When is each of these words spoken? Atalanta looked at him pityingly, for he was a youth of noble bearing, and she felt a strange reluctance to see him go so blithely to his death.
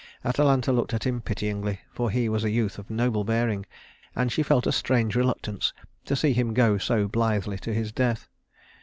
Atalanta 0.25 0.71
looked 0.71 0.95
at 0.95 1.05
him 1.05 1.21
pityingly, 1.21 1.81
for 1.91 2.09
he 2.09 2.27
was 2.27 2.43
a 2.43 2.49
youth 2.49 2.79
of 2.79 2.89
noble 2.89 3.23
bearing, 3.23 3.67
and 4.15 4.31
she 4.31 4.41
felt 4.41 4.65
a 4.65 4.71
strange 4.71 5.15
reluctance 5.15 5.73
to 6.05 6.15
see 6.15 6.33
him 6.33 6.55
go 6.55 6.79
so 6.79 7.07
blithely 7.07 7.59
to 7.59 7.71
his 7.71 7.91
death. 7.91 8.27